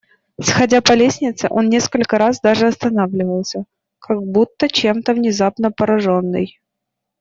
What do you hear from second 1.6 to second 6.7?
несколько раз даже останавливался, как будто чем-то внезапно пораженный.